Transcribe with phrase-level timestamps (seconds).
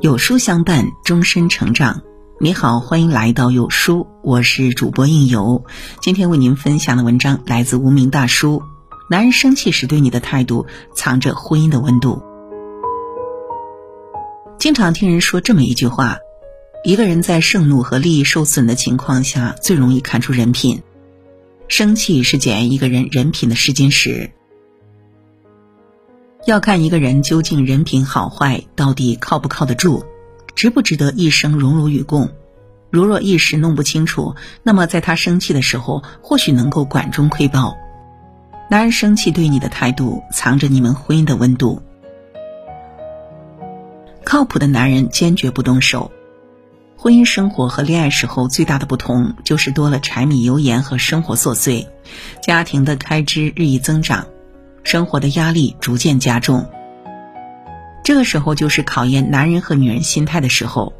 [0.00, 2.00] 有书相伴，终身成长。
[2.38, 5.64] 你好，欢迎来到有书，我是主播应由。
[6.00, 8.62] 今天为您分享的文章来自无名大叔。
[9.10, 12.22] 男人生气时对你的态度，藏着婚姻的温度。
[14.56, 16.18] 经常听人说这么一句话：
[16.84, 20.80] 一个人在盛怒和利益受损的情况下，最容易看出人品。
[21.66, 24.30] 生气是检验一个人人品的试金石。
[26.48, 30.06] 要看一个人究竟人品好坏，到底靠不靠得住，
[30.54, 32.30] 值不值得一生荣辱与共。
[32.88, 37.76] 如若一时弄不清楚，那么在他生气的时候，或许能够管中窥豹。
[38.70, 41.82] 男人生气对你的态度，藏着你们婚姻的温度。
[44.24, 46.10] 靠谱的男人坚决不动手。
[46.96, 51.86] 婚姻生活和恋爱时候最大的不同，就是多了柴米油盐和生活琐碎，
[52.42, 54.26] 家庭的开支日益增长。
[54.88, 56.66] 生活的压力逐渐加重，
[58.02, 60.94] 这个时候就是考验男人和女人心态的时候。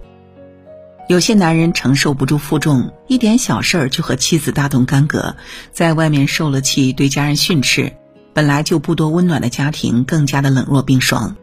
[1.08, 5.34] 有些男人承受不住负重，一点小事儿就和妻子大动干戈，
[5.72, 7.90] 在外面受了气，对家人训斥，
[8.34, 11.34] 本来就不多温暖的家庭更加的冷若冰霜。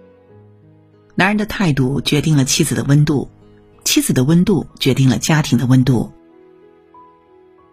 [1.15, 3.27] 男人的态度决定了妻子的温度，
[3.83, 6.11] 妻子的温度决定了家庭的温度。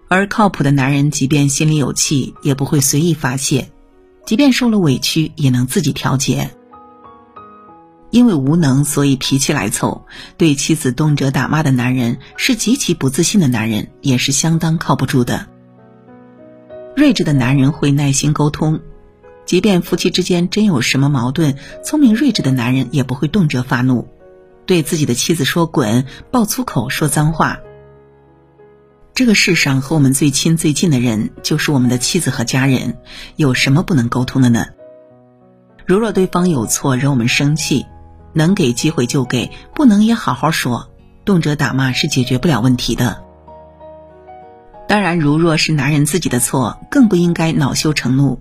[0.09, 3.69] 而靠谱的男人，即便心里有气，也不会随意发泄。
[4.25, 6.51] 即便受了委屈，也能自己调节。
[8.11, 10.05] 因为无能，所以脾气来凑，
[10.37, 15.47] 对妻子动辄打骂的男人是极其不自信的男人，也是相当靠不住的。
[16.95, 18.81] 睿智的男人会耐心沟通，
[19.47, 24.07] 即便夫妻之间真有什么矛盾，聪明睿智的男人也不会动辄发怒，
[24.67, 27.61] 对自己的妻子说滚，爆粗口，说脏话。
[29.15, 32.97] 这个世上和我们最亲最近的人，就是我们的妻子和家人。
[33.37, 34.65] 有什么不能沟通的呢？
[35.85, 37.85] 如若对方有错惹我们生气，
[38.33, 40.89] 能给机会就给，不能也好好说。
[41.27, 43.23] 动辄打骂是解决不了问题的。
[44.89, 48.41] 当然，如若是男人自己的错，更不应该恼羞成怒。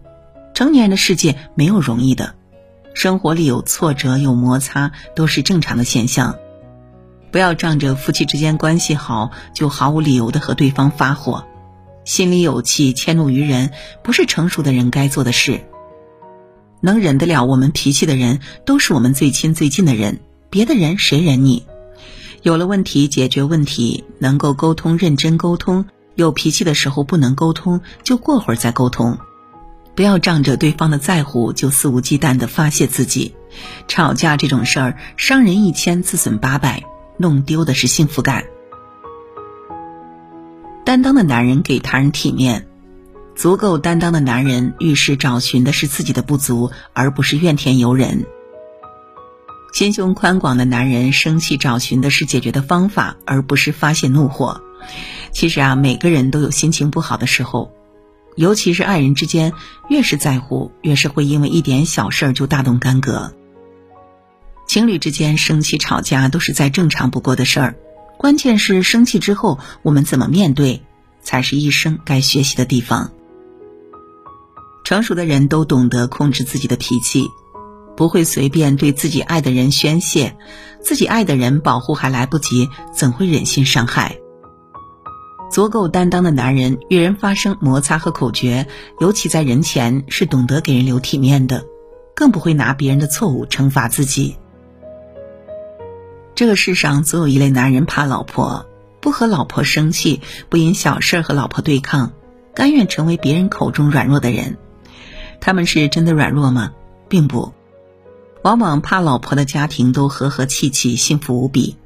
[0.53, 2.35] 成年人的世界没有容易的，
[2.93, 6.37] 生活里有挫折有摩擦都是正常的现象。
[7.31, 11.45] 不要仗着夫妻之间关系好，就毫无理由的和对方发火，
[12.03, 13.71] 心里有气迁怒于人，
[14.03, 15.61] 不是成熟的人该做的事。
[16.81, 21.65] 能忍得了我们脾气的人，都是我们最亲最近的人，别的人谁忍你？
[22.41, 29.17] 有了问题解决问题，能够沟通认真沟通，有脾气的时候不能沟通，就过会儿再沟通。
[29.93, 33.35] 不要仗着对方的在乎就肆无忌惮的发泄自己，
[33.87, 36.83] 吵架这种事儿，伤人一千，自损八百。
[37.17, 38.45] 弄丢的是幸福感。
[40.83, 42.67] 担当的男人给他人体面，
[43.35, 48.25] 足够担当的男人遇事找寻的是自己的不足，而不是怨天尤人。
[49.73, 54.61] 心胸宽广的男人生气找寻的是解决的方法，而不是发泄怒火。
[55.31, 57.71] 其实啊，每个人都有心情不好的时候，
[58.35, 59.53] 尤其是爱人之间，
[59.87, 63.33] 越是在乎，越是会因为一点小事儿就大动干戈。
[64.71, 67.75] 情侣之间生气吵架都是再正常不过的事儿，
[68.17, 70.81] 关键是生气之后我们怎么面对，
[71.21, 73.11] 才是一生该学习的地方。
[74.85, 77.27] 成熟的人都懂得控制自己的脾气，
[77.97, 80.37] 不会随便对自己爱的人宣泄，
[80.81, 84.19] 自己爱的人保护还来不及，怎会忍心伤害？
[85.51, 88.65] 足够担当的男人与人发生摩擦和口角，
[89.01, 91.65] 尤其在人前是懂得给人留体面的，
[92.15, 94.37] 更不会拿别人的错误惩罚自己。
[96.35, 98.65] 这个世上总有一类男人怕老婆，
[98.99, 102.13] 不和老婆生气，不因小事和老婆对抗，
[102.55, 104.57] 甘愿成为别人口中软弱的人。
[105.39, 106.71] 他们是真的软弱吗？
[107.09, 107.53] 并不，
[108.43, 111.77] 往往怕老婆的家庭都和和气气，幸福无比。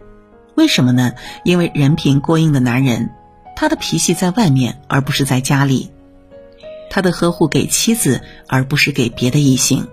[0.55, 1.13] 为什么呢？
[1.44, 3.09] 因为人品过硬的男人，
[3.55, 5.89] 他的脾气在外面，而不是在家里；
[6.89, 9.87] 他的呵护给妻子，而不是给别的异性。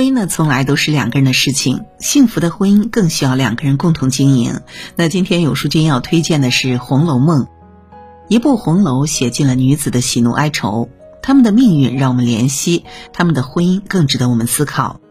[0.00, 1.84] 婚姻呢，从来都是两个人的事情。
[1.98, 4.62] 幸福的婚姻更需要两个人共同经营。
[4.96, 7.42] 那今天有书君要推荐的是《红楼梦》，
[8.26, 10.88] 一部红楼写尽了女子的喜怒哀愁，
[11.22, 15.02] 她们的命运让我们怜惜，她们的婚姻更值得我们思考。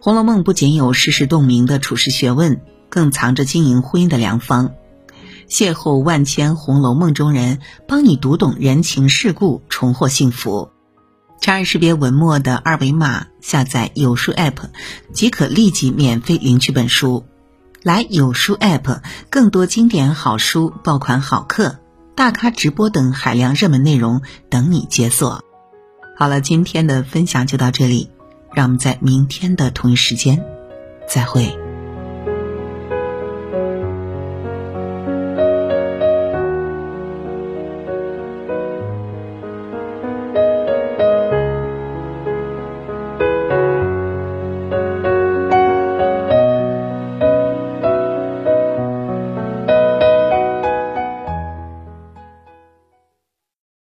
[0.04, 4.72] 《红楼梦》不仅有世事洞明的处世学问，更藏着经营婚姻的良方。
[5.48, 10.70] 邂逅万千《红楼梦》中人，帮你读懂人情世故，重获幸福。
[11.40, 14.56] 长按识别文末的二维码，下载有书 App，
[15.12, 17.24] 即可立即免费领取本书。
[17.82, 19.00] 来有书 App，
[19.30, 21.78] 更多经典好书、爆款好课、
[22.14, 25.42] 大咖直播等海量热门内容等你解锁。
[26.16, 28.10] 好了，今天的分享就到这里。
[28.54, 30.42] 让我们在明天的同一时间
[31.06, 31.67] 再会。